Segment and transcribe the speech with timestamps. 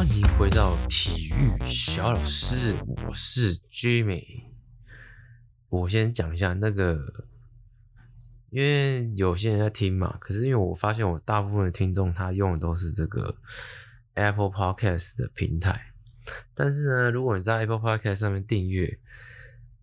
[0.00, 2.74] 欢迎回到体育小老师，
[3.06, 4.44] 我是 Jimmy。
[5.68, 7.26] 我先讲一下那个，
[8.48, 13.36] 因为有些人在听嘛，可是因为我发现我大部分的听众他用的都是这个
[14.14, 15.92] Apple Podcast 的平台，
[16.54, 18.98] 但是呢，如果你在 Apple Podcast 上面订阅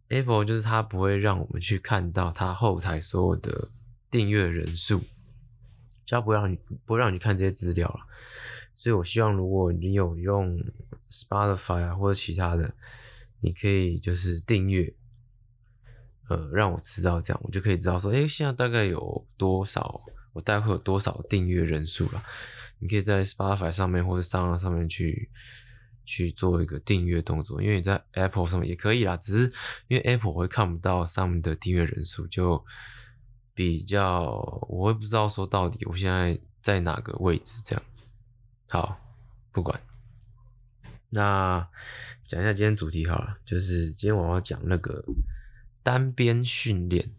[0.08, 3.70] ，Apple 就是它不会让我们去看到它后台所有的
[4.10, 5.04] 订阅人数，
[6.08, 6.58] 就不会让你
[6.88, 8.00] 不会让你看这些资料了。
[8.78, 10.58] 所以，我希望如果你有用
[11.10, 12.76] Spotify 或者其他的，
[13.40, 14.94] 你可以就是订阅，
[16.30, 20.02] 呃，让我知道这样，我就可以知道说，诶，现在大概有多少，
[20.34, 22.24] 我大概会有多少订阅人数了。
[22.78, 25.32] 你可以在 Spotify 上面或者上上面去
[26.06, 29.52] 去做一个订阅动作，因为你在 Apple 上面也可以啦，只是
[29.88, 32.64] 因为 Apple 会看不到上面的订阅人数，就
[33.56, 34.24] 比较
[34.70, 37.84] 我会不知道说到底我现在在哪个位置这样。
[38.70, 39.00] 好，
[39.52, 39.82] 不管。
[41.10, 41.68] 那
[42.26, 45.04] 讲一下今天主题好了，就是今天我要讲那个
[45.82, 47.10] 单边训练。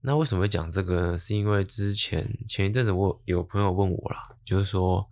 [0.00, 1.18] 那为什么会讲这个呢？
[1.18, 5.10] 是因为之前前一阵子我有朋友问我啦，就是说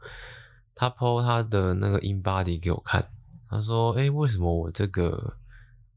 [0.77, 3.11] 他 po 他的那个 InBody 给我看，
[3.49, 5.37] 他说：“哎、为什么我这个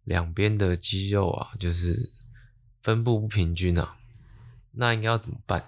[0.03, 2.09] 两边的肌肉啊，就是
[2.81, 3.97] 分布不平均啊？
[4.71, 5.63] 那应该要怎么办？”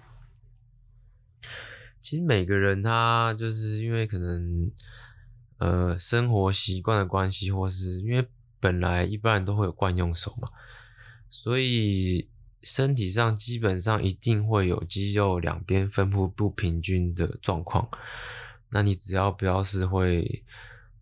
[2.01, 4.71] 其实每个人他就是因为可能
[5.59, 8.27] 呃生活习惯的关系，或是因为
[8.59, 10.49] 本来一般人都会有惯用手嘛，
[11.29, 12.27] 所以
[12.63, 17.87] 身体上基本上一定会有肌肉两边分布不平均的状况。
[18.71, 20.43] 那你只要不要是会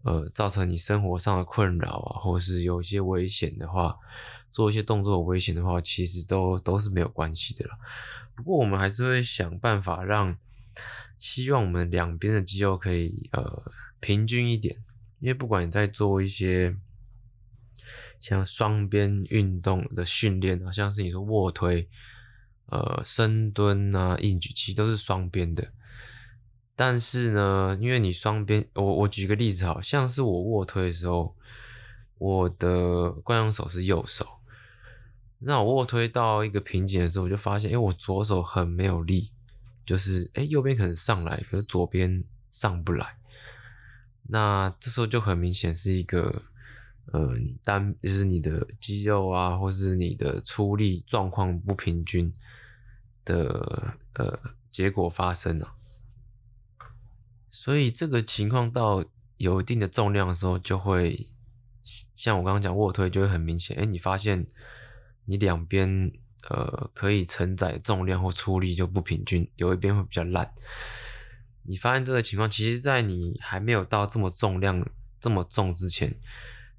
[0.03, 3.95] 呃造成你生活上的困扰啊，或是有一些危险的话，
[4.51, 7.77] 做一些动作有危险的话，其实都都是没有关系的了。
[8.35, 10.37] 不过我们还是会想办法让。
[11.17, 13.63] 希望我们两边的肌肉可以呃
[13.99, 14.75] 平均一点，
[15.19, 16.75] 因为不管你在做一些
[18.19, 21.89] 像双边运动的训练啊，像是你说卧推、
[22.67, 25.73] 呃深蹲啊、硬举，其实都是双边的。
[26.75, 31.35] 但是呢，因为你双边，我我举个例子，好像是我卧推的时候，
[32.17, 34.25] 我的惯用手是右手，
[35.39, 39.31] 那我卧推到一个瓶颈的时候，我就发现，哎，我左手很没有力。
[39.89, 43.17] 就是诶，右边可能上来，可是左边上不来。
[44.27, 46.43] 那这时候就很明显是一个，
[47.11, 52.31] 呃，你单就是你的肌肉啊，或是你的出力状况不平均
[53.25, 54.39] 的呃
[54.69, 55.73] 结果发生了。
[57.49, 59.03] 所以这个情况到
[59.37, 61.33] 有一定的重量的时候，就会
[62.13, 63.75] 像我刚刚讲卧推就会很明显。
[63.77, 64.45] 诶，你发现
[65.25, 66.11] 你两边。
[66.47, 70.53] 呃，可以承载重量或出力就不平均，有一边会比较烂。
[71.63, 74.81] 你发现这个情况，其实，在你还没有到这么重量
[75.19, 76.15] 这么重之前，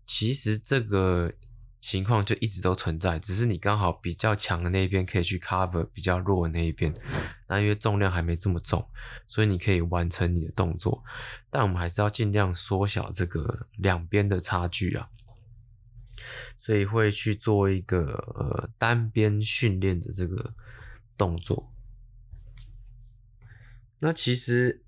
[0.06, 1.32] 其实这个
[1.81, 6.93] 情况就一直都存在，只是你刚好比较强的那一边可以去 cover 比较弱的那一边。
[7.47, 8.88] 那因为重量还没这么重，
[9.28, 11.04] 所以你可以完成你的动作。
[11.50, 15.09] 但我们还是要尽量缩小这个两边的差距啊。
[16.58, 18.04] 所以会去做一个
[18.36, 20.54] 呃单边训练的这个
[21.16, 21.72] 动作。
[24.00, 24.82] 那其实，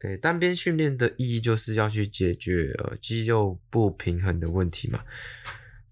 [0.00, 5.04] 诶，单边训练的意义就是要去解决呃肌肉不平衡的问题嘛。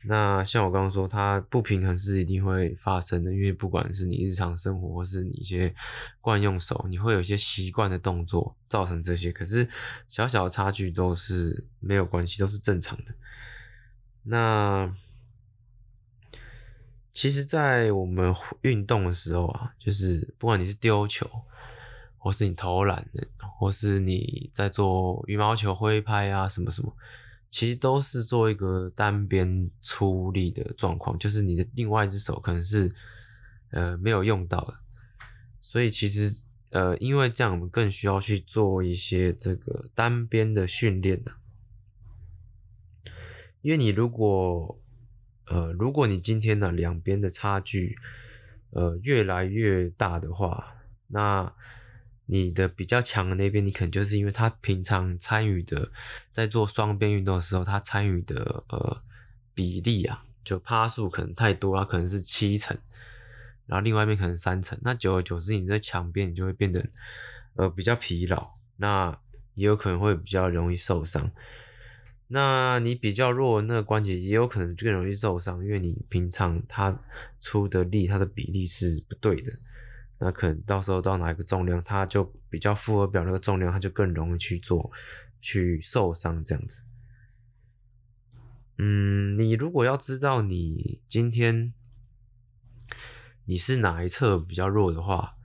[0.09, 5.75] 那像我刚刚说，它不平衡是一定会发生的，因为不管是你日常生活或是你一些
[6.21, 9.33] 惯用手，你会有一些习惯的动作造成这些。
[9.33, 9.69] 可是
[10.07, 13.15] 小小的差距都是没有关系，都是正常的。
[14.29, 14.93] 那
[17.13, 21.27] 其实，在我们运动的时候啊，就是不管你是丢球，
[22.19, 23.09] 或是你投篮，
[23.59, 26.95] 或是你在做羽毛球挥拍啊，什么什么，
[27.51, 32.95] 其实都是做一个单边出力的状况，就是你的另外一只手可能是
[33.71, 34.81] 呃没有用到的，
[35.61, 41.33] 所以其实呃因为这样，我们更需要去做一些这个单边的训练的，
[43.63, 44.81] 因为你如果
[45.47, 47.97] 呃，如果你今天呢两边的差距，
[48.71, 51.55] 呃越来越大的话，那
[52.27, 55.93] 你的比较强的那边，你可能就是因为他平常参与的，
[56.33, 59.03] 在做双边运动的时候，他参与的呃
[59.55, 62.77] 比例啊，就趴数可能太多了，可能是七成，
[63.67, 66.85] 然后另外一边可能三成，那久而久之，你在强边你就会变得
[67.55, 69.17] 呃比较疲劳，那
[69.55, 71.31] 也有可能会比较容易受伤。
[72.29, 77.01] 那你比较弱的那个关节也有可能更容易受伤，因为你平常它
[77.41, 79.59] 出的力，它的比例是不对的。
[80.19, 84.91] 那可能到时候到哪一个重量，它就比较负荷表那个重量，它就更容易去做
[85.41, 86.85] 去受伤这样子。
[88.79, 91.73] 嗯，你如果要知道你今天
[93.45, 95.36] 你是哪一侧比较弱的话，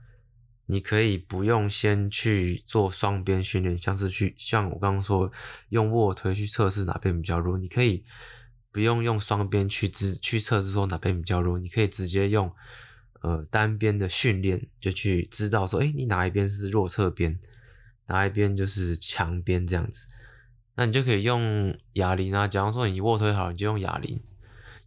[0.72, 5.30] 你可以不用先去做双边训练，像是去像我刚刚说
[5.68, 8.02] 用卧推去测试哪边比较弱，你可以
[8.70, 12.50] 不用用双边去直去测试说哪边比较弱，你可以直接用
[13.20, 17.38] 呃单边的训练就去知道说，诶，你哪一边是弱侧边，
[18.06, 20.08] 哪一边就是强边这样子。
[20.74, 24.18] 那你就可以用哑铃啊，假如说你卧推好，你就用哑铃。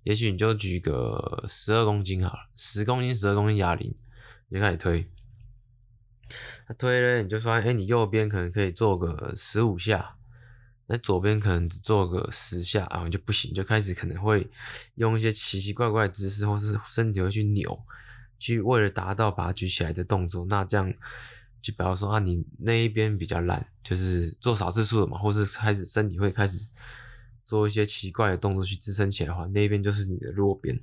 [0.02, 3.94] 也许你就举个十二公斤好了，十公斤、十二公斤哑铃，
[4.50, 5.08] 你就开始推。
[6.68, 10.16] 他推了，你就发现，哎，你右边可能可以做个十五下，
[10.88, 14.50] 那左边可能只做个十下啊，你就不行，就开始可能会
[14.96, 17.86] 用一些奇奇怪怪的姿势，或是身体会去扭，
[18.40, 20.46] 去为了达到把它举起来的动作。
[20.50, 20.94] 那这样。
[21.62, 26.68] 就比方说啊，你那一边比较烂，就是做少次数的嘛，或是开始身体会开始
[27.44, 30.80] 做一些奇怪的动作去支撑起来的话，那一边就是你的弱边。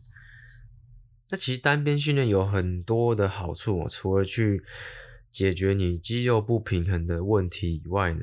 [1.30, 4.64] 那其实单边训练有很多的好处哦，除了去
[5.32, 8.22] 解决你肌肉不平衡的问题以外呢，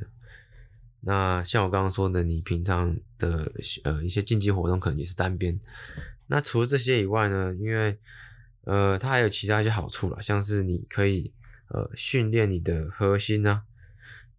[1.02, 3.52] 那像我刚刚说的，你平常的
[3.84, 5.60] 呃一些竞技活动可能也是单边。
[6.28, 7.98] 那除了这些以外呢，因为
[8.64, 11.34] 呃它还有其他一些好处啦，像是你可以。
[11.72, 13.62] 呃，训练你的核心呢、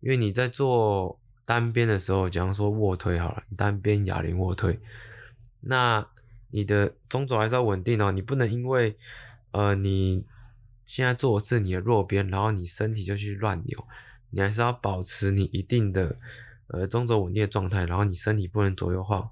[0.00, 4.80] 因为你在做单边的时候，假如说卧推好了，单边哑铃卧推，
[5.60, 6.04] 那
[6.50, 8.96] 你的中轴还是要稳定哦，你不能因为
[9.52, 10.24] 呃你
[10.92, 13.86] 现在做的是你的弱边，然后你身体就去乱扭，
[14.30, 16.18] 你还是要保持你一定的
[16.66, 19.30] 呃中轴稳定的状态，然后你身体不能左右晃，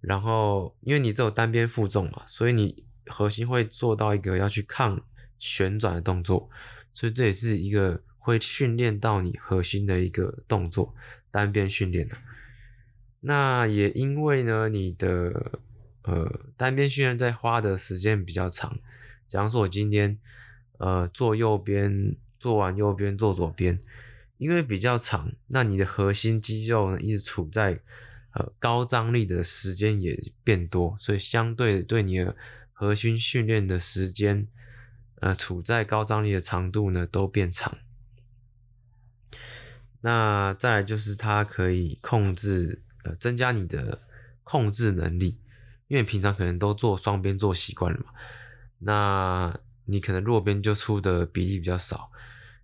[0.00, 5.00] 然后因为你只有单边负重嘛，所以你核心会做到一个要去抗
[5.38, 6.50] 旋转的动作。
[6.92, 10.94] 所以这也是一个会训练到你核心的一个动作，
[11.30, 12.16] 单边训练的。
[13.20, 15.60] 那也因为呢，你的
[16.02, 18.78] 呃单边训练在花的时间比较长。
[19.26, 20.18] 假如说我今天
[20.84, 23.78] 呃做右边，做完右边做左边，
[24.36, 27.80] 因为比较长，那你的核心肌肉呢一直处在
[28.32, 32.36] 呃高张力的时间也变多，所以相对对你的
[32.72, 34.46] 核心训练的时间。
[35.20, 37.78] 呃，处在高张力的长度呢都变长。
[40.02, 44.02] 那再来就是它可以控制，呃，增加你的
[44.42, 45.38] 控制能力，
[45.88, 48.12] 因为平常可能都做双边做习惯了嘛，
[48.80, 52.10] 那你可能弱边就出的比例比较少，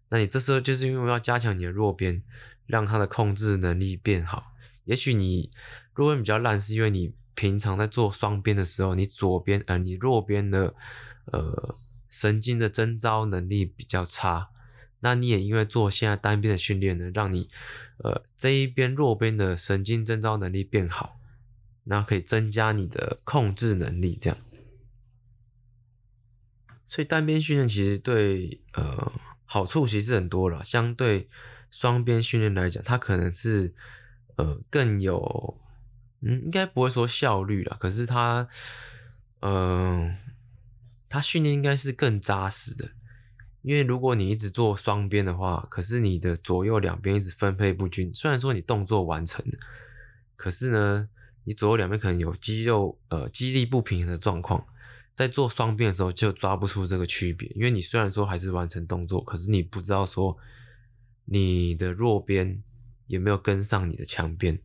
[0.09, 2.23] 那你这时候就是因为要加强你的弱边，
[2.67, 4.53] 让它的控制能力变好。
[4.85, 5.51] 也许你
[5.95, 10.75] 弱边比较烂，是因为你平常在做双边的时候，你左边呃你弱边的
[11.27, 11.77] 呃。
[12.13, 14.51] 神经的征招能力比较差，
[14.99, 17.49] 那你也因为做现在单边的训练呢，让你
[17.99, 21.21] 呃这一边弱边的神经征招能力变好，
[21.85, 24.37] 那可以增加你的控制能力，这样。
[26.91, 29.13] 所以单边训练其实对呃
[29.45, 31.29] 好处其实很多了，相对
[31.71, 33.73] 双边训练来讲，它可能是
[34.35, 35.57] 呃更有
[36.21, 38.49] 嗯应该不会说效率了，可是它
[39.39, 40.09] 嗯。
[40.09, 40.17] 呃
[41.13, 42.93] 它训练应该是更扎实的，
[43.63, 48.15] 因为如果你一直做双边的话，可是你的左右两边一直分配不均。
[48.15, 49.59] 虽然说你动作完成了，
[50.37, 51.09] 可是呢，
[51.43, 54.65] 你左右两边可能有肌肉呃肌力不平衡的状况，
[55.21, 57.47] 在做双边的时候就抓不出这个区别。
[57.55, 60.37] 因为你虽然说还是完成动作，可是你不知道说
[61.27, 62.63] 你的弱边
[63.07, 64.59] 有没有跟上你的强边，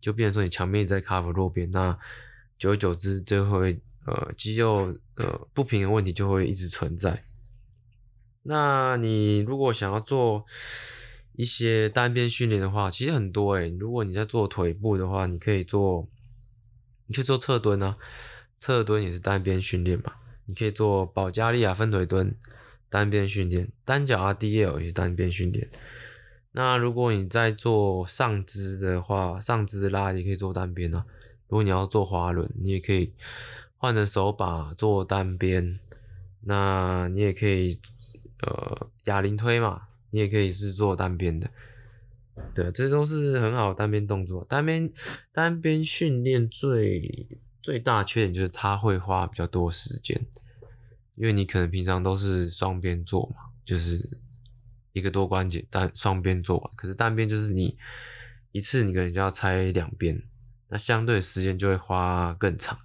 [0.00, 1.98] 就变成说你强边一直在 cover 弱边，那
[2.56, 3.80] 久而久之就会。
[4.10, 7.24] 呃，肌肉呃不平衡问题就会一直存在。
[8.44, 10.46] 那你如果想要做
[11.34, 13.68] 一些单边训练的话，其实很多诶。
[13.78, 16.08] 如果你在做腿部的话，你可以做，
[17.06, 17.98] 你去做侧蹲啊，
[18.58, 20.12] 侧蹲也是单边训练嘛。
[20.46, 22.34] 你可以做保加利亚分腿蹲，
[22.88, 25.68] 单边训练，单脚 RDL 也是单边训练。
[26.52, 31.04] 那如果你在做上肢的话，上肢拉也可以做单边啊。
[31.48, 33.12] 如果你要做滑轮，你也可以。
[33.80, 35.78] 换着手把做单边，
[36.40, 37.78] 那你也可以，
[38.40, 41.48] 呃，哑铃推嘛，你也可以是做单边的，
[42.56, 44.44] 对，这都是很好的单边动作。
[44.48, 44.90] 单边
[45.30, 47.38] 单边训练最
[47.68, 50.18] 最大缺点就是它会花比较多时间，
[51.16, 54.22] 因为你可能平常都是双边做嘛，就是
[54.94, 57.76] 一个多关节单双边做完，可是单边就是你
[58.52, 60.22] 一次你可能就要拆两边，
[60.68, 62.78] 那相对时间就会花更长。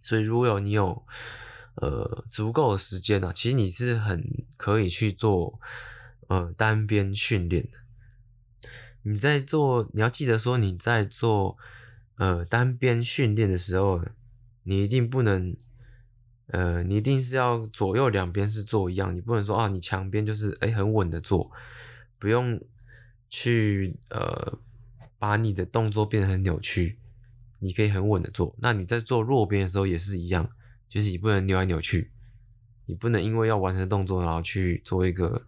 [0.00, 1.04] 所以，如果有你有
[1.74, 5.60] 呃足够的时间呢、啊，其实你是很可以去做
[6.28, 7.80] 呃单边训练的。
[9.02, 11.58] 你在做，你要记得说你在做
[12.20, 14.04] 呃单边训练的时候，
[14.64, 15.56] 你一定不能
[16.48, 21.50] 呃，你一定是要左右两边是做一样，你不能说啊，你强边就是诶很稳的做，
[22.18, 22.60] 不用
[23.30, 24.58] 去呃
[25.18, 26.98] 把你的动作变得很扭曲，
[27.60, 28.54] 你可以很稳的做。
[28.58, 30.50] 那你在做弱边的时候也是一样，
[30.86, 32.10] 就是你不能扭来扭去，
[32.84, 35.46] 你不能因为要完成动作然后去做一个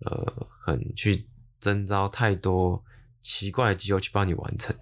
[0.00, 1.28] 呃很去。
[1.62, 2.82] 征召太多
[3.20, 4.74] 奇怪的肌肉去帮你完成，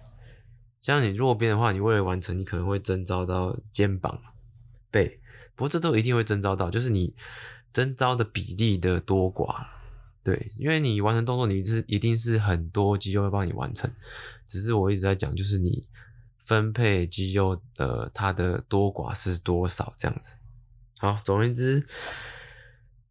[0.81, 4.19] 像你弱边的话，你为了完成，你可能会征召到肩膀、
[4.89, 5.19] 背，
[5.55, 7.15] 不过这都一定会征召到，就是你
[7.71, 9.67] 征召的比例的多寡，
[10.23, 13.89] 对，因为你完成动作，你是一定是很多肌肉会帮你完成，
[14.45, 15.87] 只是我一直在讲，就是你
[16.39, 20.37] 分配肌肉的它的多寡是多少这样子。
[20.97, 21.85] 好，总而言之。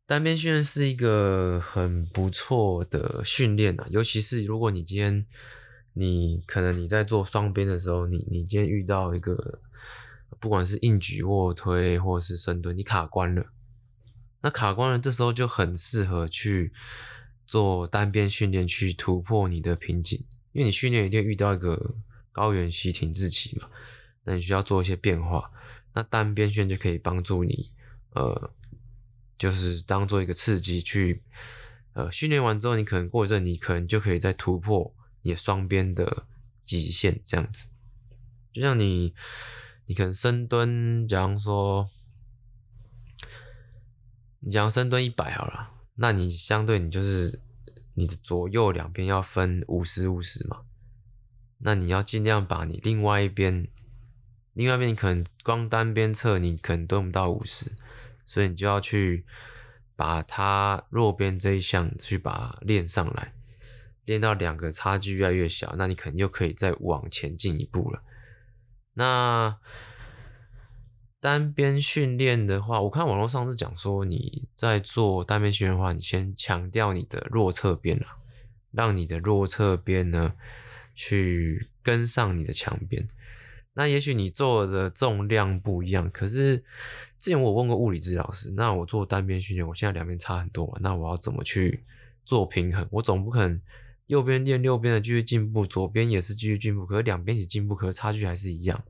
[0.06, 5.24] 单边训练是一个很不错的训练啊，尤其是如果你今天
[6.00, 9.60] 你可能你在做双边的时候，你你今天遇到一个
[10.38, 13.44] 不管是硬举、卧推或者是深蹲，你卡关了，
[14.40, 16.72] 那卡关了，这时候就很适合去
[17.46, 20.18] 做单边训练，去突破你的瓶颈，
[20.52, 21.94] 因为你训练一定遇到一个
[22.32, 23.68] 高原期停滞期嘛，
[24.24, 25.50] 那你需要做一些变化，
[25.92, 27.70] 那单边训练就可以帮助你，
[28.14, 28.50] 呃。
[29.40, 31.22] 就是当做一个刺激去，
[31.94, 36.26] 呃，训练完之后，你可能过一阵，你可能就可以再突破你双边的
[36.64, 37.68] 极限，这样子。
[38.52, 39.14] 就像你，
[39.86, 41.88] 你可能深蹲，假如说，
[44.40, 47.40] 你假如深蹲一百好了，那你相对你就是
[47.94, 50.62] 你的左右两边要分五十五十嘛，
[51.58, 53.68] 那你要尽量把你另外一边，
[54.54, 57.76] 另外一边你可能光单边侧你可能蹲不到五十。
[58.26, 59.26] 所以你就要去
[59.96, 63.34] 把它弱边这一项去把它练上来，
[64.10, 68.02] 练到两个差距越来越小，那你可能又可以再往前进一步了。
[68.94, 69.56] 那
[71.20, 78.18] 单边训练的话，我看网络上是讲说，你在做单边训练的话，你先强调你的弱侧边啊，
[78.72, 80.34] 让你的弱侧边呢
[80.94, 83.06] 去跟上你的强边。
[83.74, 86.58] 那也许你做的重量不一样，可是
[87.20, 91.84] 之前我问过物理治疗师，那我做单边训练，我现在两边差很多嘛，那我要怎么去
[92.24, 92.86] 做平衡？
[92.90, 93.60] 我总不可能
[94.10, 98.82] 右边练右边的继续进步，左边也是继续进步，可是两边一起进步，可是差距还是一样，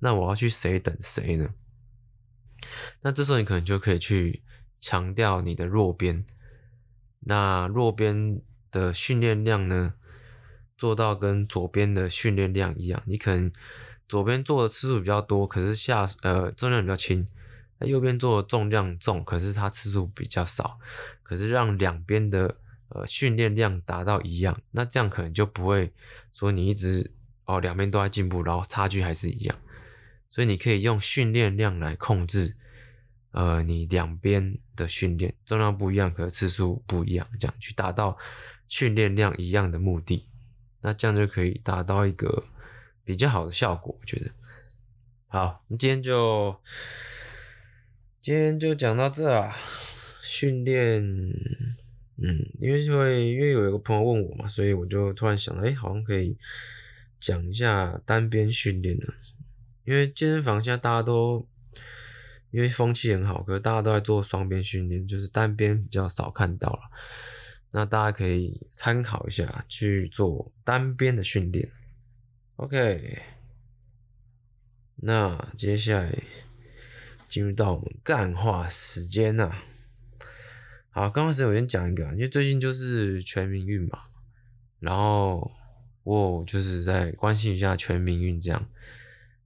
[0.00, 1.54] 那我要去谁等谁呢？
[3.02, 4.42] 那这时候你可能就可以去
[4.80, 6.24] 强调你的弱边，
[7.20, 8.40] 那弱边
[8.72, 9.94] 的训练量呢，
[10.76, 13.52] 做到跟左边的训练量一样，你可能。
[14.08, 17.22] 左边做的次数比较多，可是下呃重量比较轻；
[17.78, 20.78] 那右边做的重量重，可是它次数比较少。
[21.22, 22.56] 可是让两边的
[22.88, 25.92] 呃训练量达到一样，那这样可能就不会
[26.32, 27.10] 说你一直
[27.44, 29.58] 哦两边都在进步，然后差距还是一样。
[30.30, 32.56] 所以你可以用训练量来控制
[33.30, 38.16] 呃你两边的训练，重量不一样，可次数不一样，这样去达到
[38.66, 40.26] 训练量一样的目的。
[40.82, 42.44] 那这样就可以达到一个。
[43.04, 44.30] 比较好的效果，我觉得。
[45.28, 46.60] 好，那今天就
[48.20, 49.56] 今天就讲到这啊。
[50.20, 51.02] 训练，
[52.20, 56.36] 嗯，因为就会因为有一个朋友问我嘛，所以我就突然想到，哎、好像可以
[57.18, 59.14] 讲一下单边训练的。
[59.84, 61.46] 因为健身房现在大家都
[62.50, 66.80] 因为风气很好，可是大家都在做双边训练，就是单边比较少看到了。
[67.70, 71.70] 那大家可以参考一下，去做单边的训练。
[72.56, 73.18] OK，
[74.96, 76.22] 那接下来
[77.28, 79.54] 进入到我们干话时间呐。
[80.98, 84.00] 啊，刚开始我先讲一个，因为最近就是全民运嘛，
[84.80, 85.48] 然后
[86.02, 88.68] 我就是在关心一下全民运这样，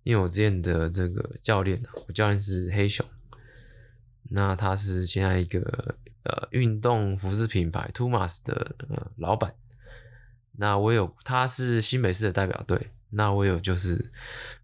[0.03, 3.05] 因为我之前的这个教练啊，我教练是黑熊，
[4.31, 9.55] 那他是现在一个呃运动服饰品牌 Tomas 的呃老板，
[10.53, 12.93] 那我有他是新北市的代表队。
[13.15, 14.11] 那我有就是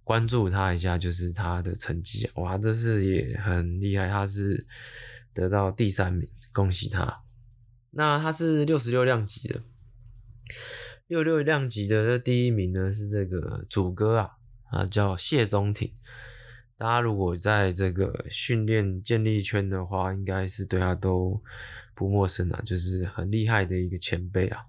[0.02, 4.66] 关注他一下，就是他的成绩啊，哇，这是也很厉害，他是
[5.38, 7.23] 得到第三名，恭喜他。
[7.92, 9.61] 那他是六十六量级的，
[11.07, 14.30] 六六量级的这第一名呢是这个祖哥啊，
[14.71, 15.92] 啊叫谢宗廷。
[16.76, 21.40] 大家如果在这个训练建立圈的话，应该是对他都
[21.95, 24.64] 不陌生啊，就是很厉害的一个前辈啊。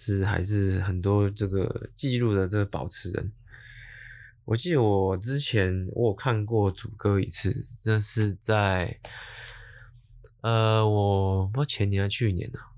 [0.00, 3.32] 是还是很多这个记录的这个保持人。
[4.44, 9.00] 我记得我之前我有看过祖哥一次，那是在
[10.40, 12.70] 呃，我不前年还去年呢、啊，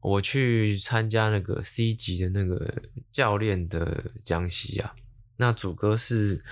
[0.00, 4.94] 我去参加那个 C 级的那个教练的讲习啊，
[5.36, 6.44] 那祖哥是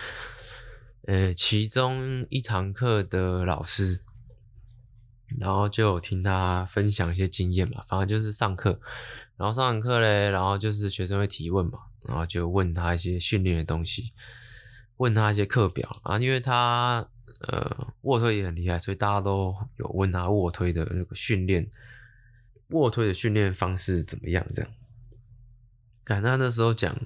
[1.03, 4.03] 呃其中一堂课的老师，
[5.39, 8.81] 然后就有听他分享一些经验嘛，反正就是上课，
[9.37, 14.13] 然后上完课嘞，然后就是学生会提问嘛，然后就问他一些训练的东西，
[14.97, 17.09] 问他一些课表啊，因为他
[17.41, 21.71] 呃卧推也很厉害，所以大家都有问他卧推的那个训练。
[22.71, 24.45] 卧推的训练方式怎么样？
[24.53, 24.71] 这样，
[26.05, 26.97] 看他那时候讲，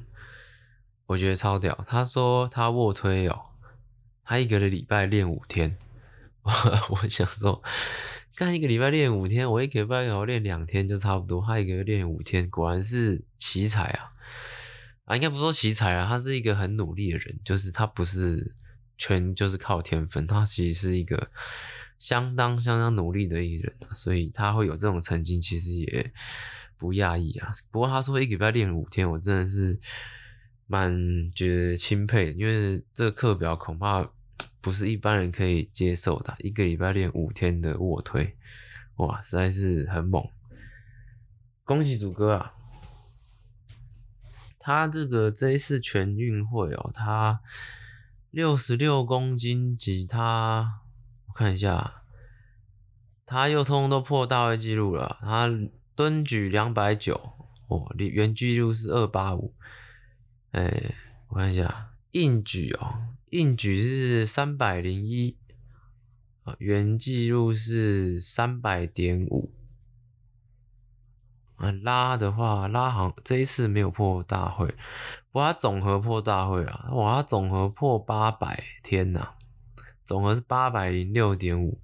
[1.07, 1.85] 我觉得超屌。
[1.87, 3.51] 他说他卧推哦，
[4.25, 5.77] 他一个礼拜练五天。
[6.43, 7.63] 我想说，
[8.35, 11.45] 干一个礼拜练五天，我一个礼拜要练两天就差不多。
[11.47, 14.13] 他一个月练五天，果然是奇才啊！
[15.05, 18.57] 啊，应该不说奇才啊，他是一个很努力的人，就是他不是
[19.01, 21.33] 全就是靠天分，他其实是一个。
[22.01, 26.11] 相当相当努力的一个人，所以他会有这种成绩，其实也
[26.79, 27.53] 不讶异啊。
[27.71, 29.79] 不过他说一个礼拜练五天，我真的是
[30.67, 30.91] 蛮
[31.33, 34.11] 觉得钦佩，因为这个课表恐怕
[34.63, 36.35] 不是一般人可以接受的。
[36.39, 38.35] 一个礼拜练五天的卧推，
[38.97, 40.27] 哇，实在是很猛！
[41.65, 42.55] 恭喜祖哥啊！
[44.59, 47.43] 他这个这一次全运会哦，他
[48.31, 50.83] 六十六公斤级，他
[51.27, 51.35] 我。
[51.35, 52.05] 看一下，
[53.25, 55.19] 他又通通都破大会纪录了。
[55.21, 55.49] 他
[55.95, 57.15] 蹲举两百九，
[57.69, 59.55] 哦，原纪录是二八五。
[60.51, 60.95] 哎，
[61.29, 65.39] 我看一下，硬举哦，硬举是三百零一，
[66.45, 69.53] 啊，原纪录是三百点五。
[71.57, 74.75] 啊，拉的话，拉行这一次没有破大会，
[75.33, 76.91] 不过他总和破大会了。
[76.93, 79.35] 哇，他总和破八百，天呐！
[80.05, 81.81] 总和是八百零六点五，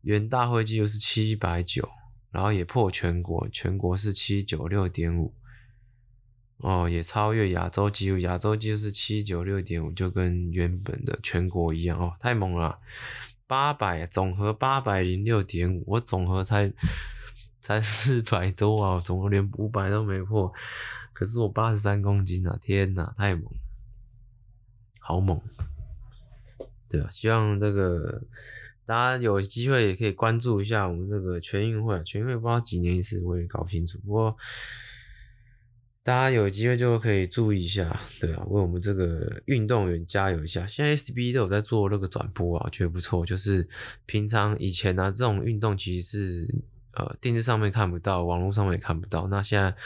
[0.00, 1.88] 原大会纪录是七百九，
[2.32, 5.32] 然后也破全国，全国是七九六点五，
[6.56, 12.80] 哦，也超越亚洲纪录，亚洲纪录是七九六点五，就跟原本的全国一样哦，太猛了，
[13.46, 16.72] 八百总和八百零六点五，我总和才
[17.60, 20.52] 才四百多啊，总和连五百都没破，
[21.14, 23.44] 可是我八十三公斤啊，天哪，太猛，
[24.98, 25.40] 好猛。
[26.90, 28.22] 对啊，希望这个
[28.84, 32.02] 大家有机会也可以关注一下我们这个全运会。
[32.04, 33.98] 全运会不知道几年一次，我也搞不清楚。
[34.00, 34.36] 不过
[36.02, 40.66] 大家有机会就可以注意一下，对啊，为我们这个运动员加油一下。
[40.66, 43.24] 现在 S B 都有在做那个转播啊，我觉得不错。
[43.24, 43.66] 就是
[44.04, 46.54] 平常以前呢、啊，这种运动其实是
[46.96, 49.28] 呃电视上面看不到，网络上面也看不到。
[49.28, 49.76] 那现在。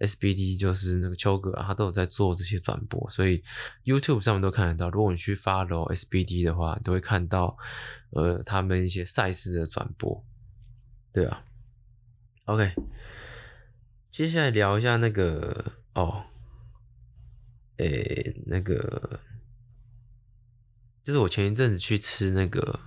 [0.00, 3.44] SBD 就是那个秋哥啊，他都有在做这些转播，所以
[3.84, 4.88] YouTube 上面都看得到。
[4.88, 7.58] 如果你去 follow SBD 的话，都会看到
[8.12, 10.24] 呃他们一些赛事的转播。
[11.12, 11.44] 对啊
[12.46, 12.72] ，OK，
[14.10, 16.24] 接下来聊一下那个哦，
[17.76, 19.20] 诶、那个
[21.02, 22.80] 就是我前一阵子去吃那个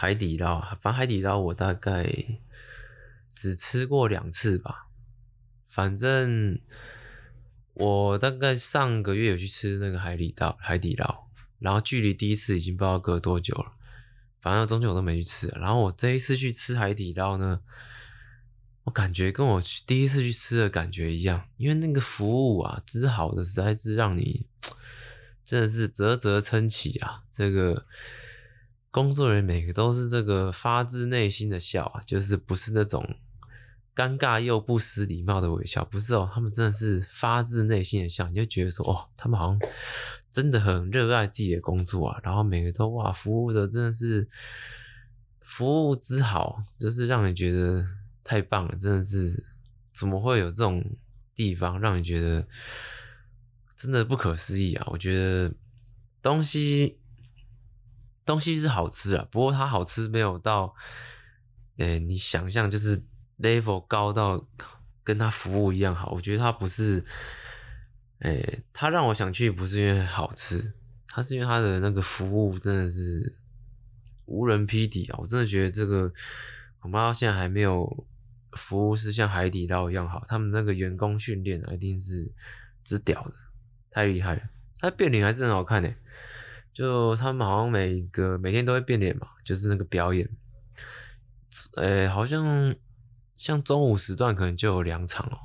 [0.00, 2.10] 海底捞，反正海底捞我大概
[3.34, 4.86] 只吃过两次吧。
[5.68, 6.58] 反正
[7.74, 11.26] 我大概上个月有去吃那个海底捞，海底捞，
[11.58, 13.72] 然后距离第一次已经不知道隔多久了。
[14.40, 15.48] 反正中间我都没去吃。
[15.48, 17.60] 然后我这一次去吃海底捞呢，
[18.84, 24.46] 我感觉跟我第一次去吃的感觉一样，因为那个服务啊，之好的实在是让你
[25.44, 27.22] 真的是啧啧称奇啊！
[27.28, 27.84] 这个
[28.90, 33.16] 工作人员每个都是这个发自内心的笑啊，就是不是那种。
[33.92, 39.58] 尴尬又不失礼貌的微笑，不是哦，他们真的是发自内心的笑，你就觉得说，哦，他们好像
[40.30, 44.26] 真的很热爱自己的工作啊，然后每个都哇，服务的真的是
[45.40, 47.84] 服务之好，就是让你觉得
[48.24, 49.44] 太棒了，真的是
[49.92, 50.82] 怎么会有这种
[51.34, 52.46] 地方让你觉得
[53.76, 54.86] 真的不可思议啊？
[54.92, 55.52] 我觉得
[56.22, 56.99] 东西
[58.24, 60.74] 东西是好吃啊，不过它好吃没有到，
[61.76, 63.02] 诶，你想象就是。
[63.42, 64.46] level 高到
[65.02, 67.02] 跟它服务一样好，我觉得它不是，
[68.18, 70.74] 诶、欸，他让我想去不是因为好吃，
[71.06, 73.38] 他是因为他的那个服务真的是
[74.26, 75.18] 无人匹敌啊！
[75.22, 76.12] 我真的觉得这个
[76.80, 78.06] 恐怕现在还没有
[78.52, 82.30] 服务是像海底捞一样好，他们那个员工训练啊，一定是
[82.84, 83.32] 之屌的，
[83.90, 84.42] 太厉害了。
[84.78, 85.96] 他变脸还是很好看诶，
[86.80, 90.28] 就他们好像每个每天都会变脸嘛，就是那个表演，
[91.76, 92.74] 诶、好像。
[93.36, 95.38] 像中午时段可能就有两场哦，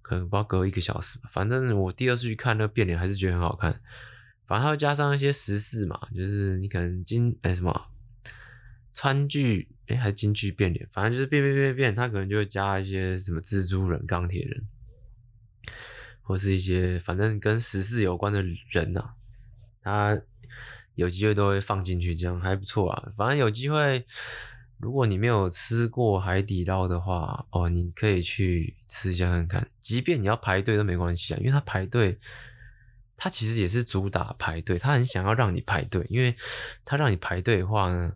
[0.00, 1.28] 可能不知道隔一个小时吧。
[1.30, 3.82] 反正我第二次去看那个变脸还是觉得很好看。
[4.46, 7.90] 反正它会加上一些时事嘛，就是你可能今哎、什么
[8.94, 14.66] 川剧哎，还京剧变脸，反正就是变变变变，他可能就会加一些什么蜘蛛人、钢铁人，
[16.22, 19.00] 或是一些反正跟时事有关的人呐、
[19.82, 20.22] 啊，他
[20.98, 23.12] 有机会都会放进去，这样还不错啊。
[23.16, 24.04] 反正有机会，
[24.78, 32.18] 如果你没有吃过海底捞的话，哦，你可以去吃一下看看，即便你要排队都没关系啊，因为他排队，
[33.16, 36.36] 他其实也是主打排队，他很想要让你排队，因为
[36.84, 38.12] 他让你排队的话呢。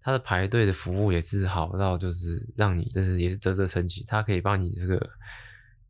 [0.00, 4.02] 他的排队的服务也是好到，就是让你，就是也是啧啧称奇。
[4.06, 5.10] 他可以帮你这个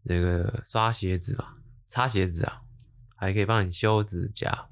[0.03, 1.44] 这个刷鞋子嘛，
[1.87, 2.62] 擦鞋子啊，
[3.14, 4.66] 还可以帮你修指甲，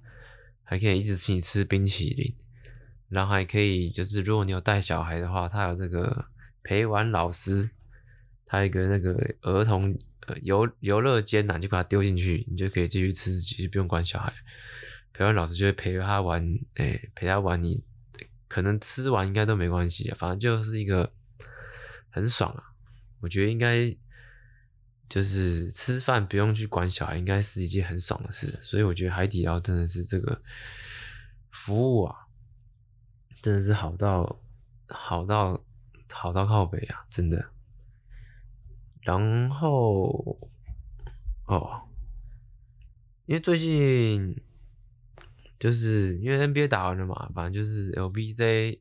[0.69, 2.35] 还可以一直请你吃冰淇淋，
[3.09, 6.27] 然后还可以就是如果你有带小孩的话，他有这个
[6.65, 7.71] 陪玩老师，
[8.45, 14.33] 他一个那个儿童呃游游乐间呐，就把它丢进去，你就可以继续吃自己，就不用管小孩。
[15.13, 17.85] 陪玩老师就会陪他玩，哎、陪他玩你。
[18.49, 21.13] 可能吃完应该都没关系，反正就是一个
[22.11, 22.63] 很爽啊。
[23.21, 23.95] 我觉得应该
[25.09, 28.59] 就是吃饭不用去管小孩，应该是一件很爽的事。
[28.63, 30.43] 所以我觉得海底捞真的是这个
[31.51, 32.27] 服务啊，
[33.43, 34.41] 真的是好到
[34.89, 35.65] 好到
[36.13, 37.51] 好到靠北啊，真的。
[39.03, 40.39] 然后
[41.47, 41.83] 哦，
[43.27, 44.41] 因为最近。
[45.59, 48.79] 就是因为 NBA 打完了嘛，反正就是 LBJ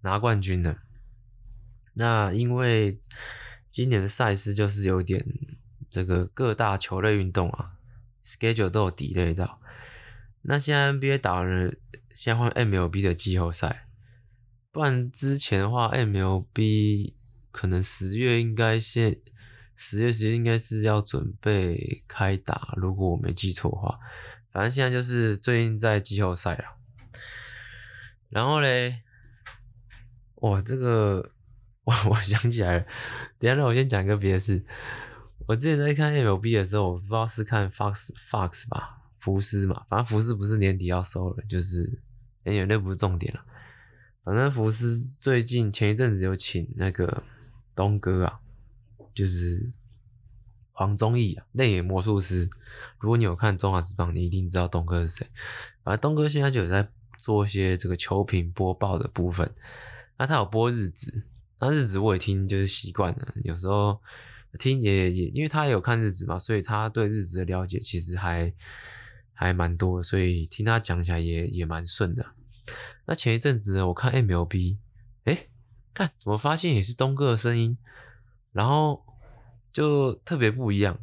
[0.00, 0.76] 拿冠军了。
[1.92, 2.98] 那因为
[3.72, 5.26] 今年的赛事就是有点
[5.88, 7.78] 这个各大球类运动啊
[8.22, 9.60] ，schedule 都有 delay 到。
[10.42, 11.72] 那现在 NBA 打完了，
[12.12, 13.86] 现在换 MLB 的季后赛。
[14.70, 17.14] 不然之前的话，MLB
[17.50, 19.18] 可能十月应该现
[19.74, 23.98] 十月十应该是要准备开打，如果我没记错的话。
[24.50, 26.76] 反正现在就是最近在季后赛了，
[28.28, 29.00] 然后嘞，
[30.34, 31.32] 哇，这个
[31.84, 32.86] 我 我想起来了，
[33.38, 34.64] 等下让我先讲一个别的事。
[35.46, 42.00] 我之前在看 MLB 的时候，我不知道是看 Fox Fox 吧，福斯嘛，反正福斯不是年底要收了，就是，
[42.44, 43.44] 哎，那不是重点了。
[44.24, 47.24] 反正福斯最近前一阵子有请那个
[47.74, 48.40] 东哥啊，
[49.14, 49.72] 就是。
[50.74, 52.48] 黄宗义啊，内野魔术师。
[52.98, 55.26] 如果你有看中华职棒，你一定知道东哥是谁。
[55.84, 59.52] 反正东哥现在就有在做一些这个球评播报的部分。
[60.16, 61.28] 那他有播日子，
[61.62, 63.32] 那日子我也听就是习惯了。
[63.44, 64.00] 有时候
[64.58, 68.52] 听也也，因为他也有看日子嘛，所以他对日子的了解其实还
[69.32, 72.32] 还蛮多，所以听他讲起来也也蛮顺的。
[73.06, 74.76] 那前一阵子呢，我看 MLB，
[75.24, 75.46] 哎，
[75.94, 77.76] 看我发现也是东哥的声音，
[78.52, 79.04] 然后。
[79.72, 80.98] 就特别不一样，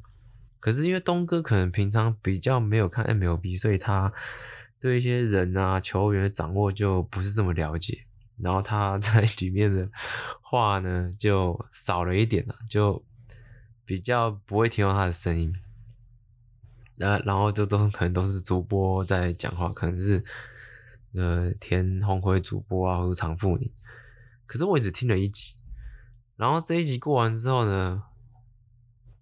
[0.60, 4.14] 可是因为东哥可能平常比较没有看 MLB，所以他
[4.80, 8.06] 对一些人啊、球员的掌握就不是这么了解，
[8.44, 9.90] 然后他 在里面的
[10.42, 13.04] 话呢就少了一点了，就
[13.86, 15.54] 比较不会听到他的声音，
[16.98, 20.24] 那然后就都可能都是主播在讲话，可能是
[21.14, 23.72] 呃田鸿辉主播啊，或者常富宁，
[24.46, 25.56] 可是我只听了一集，
[26.36, 28.04] 然后这一集过完之后呢。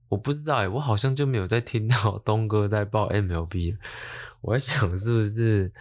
[0.10, 3.78] 我不知道哎，我好像就没有再听到东哥在报 MLB。
[4.40, 5.74] 我在想是不是，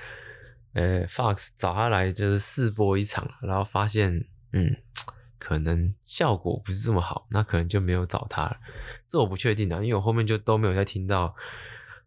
[0.76, 4.76] 呃，Fox 找他来就是试播一场，然后发现，嗯，
[5.38, 8.58] 可能效果不是这么好，那可能就没有找他了。
[9.08, 11.34] 这我不确定的，因为我后面就都没有再听到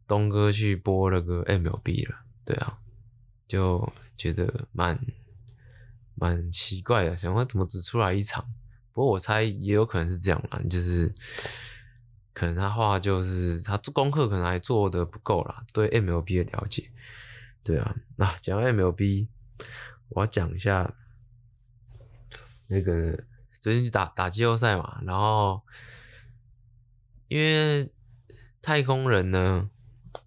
[0.08, 2.18] 东哥去播那个 MLB 了。
[2.46, 2.78] 对啊，
[3.48, 5.00] 就觉得蛮
[6.14, 8.46] 蛮奇怪的，想说怎么只出来一场？
[8.92, 11.12] 不过我猜也有可能是这样嘛，就是。
[12.32, 16.90] 可能他话就是他做功课可能还做得不够啦，对 MLB 的了解，
[17.64, 19.28] 对啊，那讲到 MLB，
[20.10, 20.96] 我要讲一下
[22.68, 25.62] 那个最近打打季后赛嘛，然后
[27.28, 27.92] 因为
[28.62, 29.70] 太空人呢，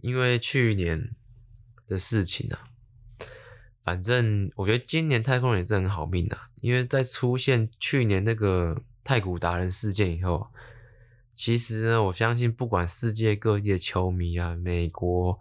[0.01, 1.15] 因为去年
[1.87, 2.65] 的事情啊，
[3.83, 10.49] 反正我觉得今年太空人也是很好命的，因为在出现去年那个太古达人事件以后。
[11.35, 15.41] 其实呢，我相信不管世界各地的球迷啊，美国、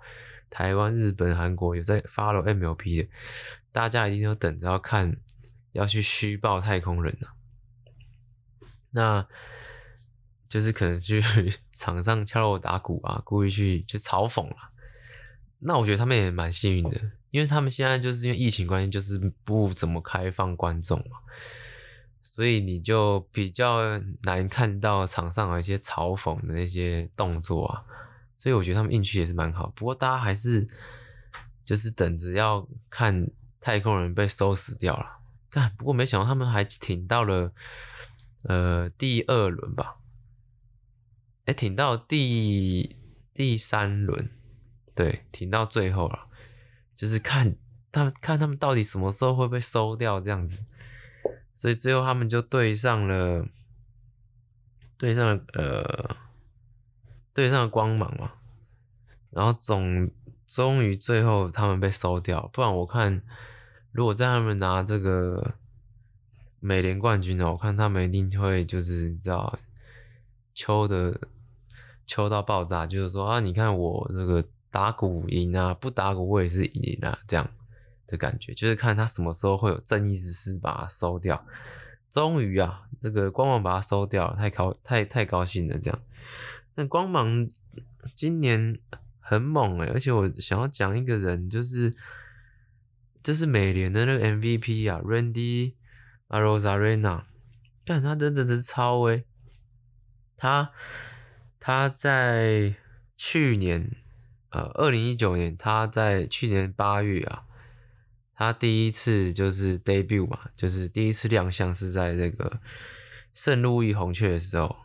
[0.52, 3.10] 台湾、日本、韩国有在 follow MLP 的，
[3.72, 5.18] 大家一定都等着要看，
[5.72, 7.34] 要去虚报太空人啊。
[8.92, 9.28] 那
[10.48, 11.24] 就是可能去
[11.74, 14.70] 场上敲锣打鼓啊，故意去去嘲讽啊。
[15.60, 21.20] 那我觉得他们也蛮幸运的，因为他们现在就是因为疫情关系，就是不怎么开放观众嘛。
[22.22, 27.84] 所以你就比较难看到场上有一些嘲讽的那些动作啊，
[28.42, 29.72] 所以我觉得他们运气也是蛮好。
[29.76, 30.68] 不过大家还是
[31.64, 35.20] 就是等着要看太空人被收拾掉了，
[35.52, 37.54] 看，不过没想到他们还挺到了
[38.42, 39.98] 呃第二轮吧？
[41.46, 42.98] 哎，挺到第
[43.32, 44.32] 第三轮，
[44.96, 46.28] 对，挺到最后了，
[46.96, 47.56] 就是看
[47.92, 50.66] 他们看他们到底什么时候会被收掉这样子，
[51.54, 53.46] 所以最后他们就对上了，
[54.98, 56.18] 对上了呃，
[57.34, 58.34] 对上了光芒嘛，
[59.30, 60.10] 然后总
[60.46, 63.22] 终于最后他们被收掉，不然我看。
[63.94, 65.56] 如果在他们拿这个
[66.62, 69.60] 美联冠军呢，我看他们一定会就是你知道，
[70.54, 71.20] 秋的
[72.06, 77.50] 秋到爆炸，就是说啊，你看我这个打鼓赢啊，不打鼓我也是赢啊，这样
[78.08, 81.46] 的感觉，就是看他什么时候会有正义之师把它收掉。
[82.10, 86.00] 终于啊，这个光芒把它收掉了，太高太太高兴了，这样。
[86.76, 87.48] 那光芒
[88.16, 88.78] 今年
[89.20, 91.96] 很猛诶、而且我想要讲一个人，就是。
[93.24, 95.76] 这是美联的那个 MVP 啊，Randy
[96.30, 97.26] Arozarena，
[97.86, 99.28] 但他真的是超威。
[100.36, 100.72] 他
[101.60, 102.74] 他在
[103.16, 103.96] 去年，
[104.50, 107.44] 呃，二零一九年，他在去年八月啊，
[108.34, 112.60] 他第一次就是 debut 嘛，就是第一次亮相是在这个
[113.36, 114.78] 圣路易红雀的时候，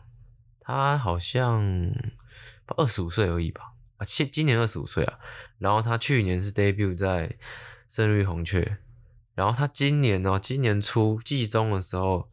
[0.67, 1.63] 他好像
[2.75, 5.17] 二十五岁而已吧，啊，今今年二十五岁啊，
[5.57, 7.37] 然后他去年是 debut 在。
[7.89, 8.79] 圣路易红雀，
[9.33, 12.29] 然后他今年哦，今年初季中的时候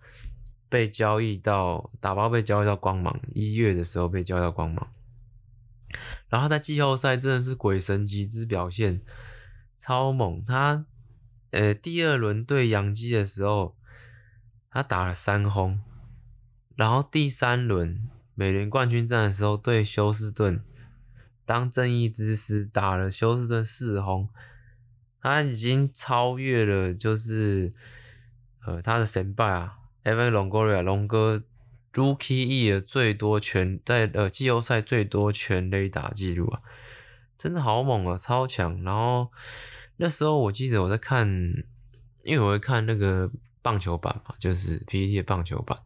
[0.69, 4.93] 被交易到打包，被交易到光芒，一月的时候被交易到光芒，
[6.29, 9.01] 然后在季后赛真的是鬼神级之表现，
[9.79, 10.45] 超猛。
[10.45, 10.85] 他
[11.53, 13.77] 呃第二轮对洋基的时候，
[14.69, 15.81] 他打了三轰，
[16.75, 20.63] 然后第三轮美联冠军战的时候对休斯顿
[21.45, 24.29] 当正义之师打了休斯顿四轰。
[25.21, 27.73] 他已经超越了，就是
[28.67, 31.43] 呃他的神败啊，Evan Longoria 龙哥
[31.95, 36.61] Rookie Year 最多全在呃季后赛最多全垒打记录啊，
[37.39, 38.83] 真的好猛啊，超强。
[38.83, 39.31] 然后
[39.97, 41.27] 那时候我记得我在看，
[42.23, 43.31] 因为我会看那个
[43.63, 45.79] 棒球版嘛，就是 PPT 的棒球版，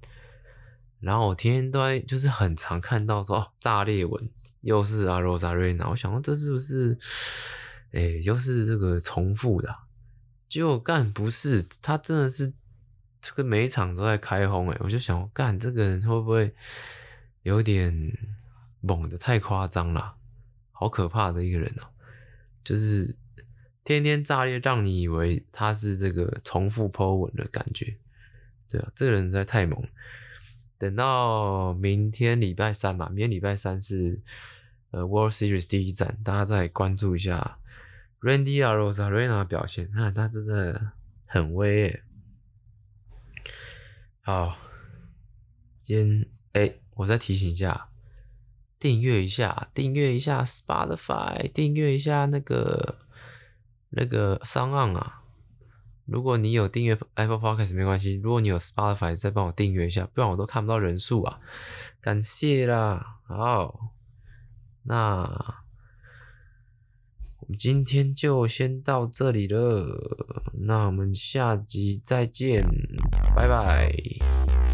[1.00, 4.30] 然后我天天都在就是很常看到说炸裂文
[4.60, 6.98] 又是阿罗扎瑞娜，我想说这是不是？
[7.90, 9.86] 哎、又，是这个重复的、啊，
[10.46, 12.52] 就干不是他真的是
[13.18, 16.54] 这个每一场都在开轰哎，我就想干这个人会不会
[17.44, 18.12] 有点
[18.82, 20.16] 猛的太夸张了，
[20.70, 21.90] 好可怕的一个人哦、啊，
[22.62, 23.16] 就是
[23.84, 27.96] 天天炸裂，让你以为他是这个重复 po 文的感觉，
[28.68, 29.82] 对啊，这个人实在太猛。
[30.78, 34.22] 等到明天礼拜三吧，明天礼拜三是
[34.92, 37.58] 呃 World Series 第一站，大家再关注一下。
[38.20, 40.92] Randy Arozarena 的表现，那他真的
[41.26, 42.02] 很威耶。
[44.22, 44.56] 好，
[45.80, 47.90] 今天哎、欸，我再提醒一下，
[48.78, 52.98] 订阅一下，订阅一下 Spotify，订阅一下那个
[53.90, 55.22] 那个 SoundOn 啊。
[56.08, 61.38] 如果你有订阅 Apple Podcast 没关系，如果你有 Spotify，再帮我订阅一下，不然我都看不到人数啊。
[62.00, 63.92] 感谢啦，好，
[64.82, 65.62] 那。
[67.40, 72.62] 我们今天就先到这里了，那我们下集再见，
[73.34, 74.67] 拜拜。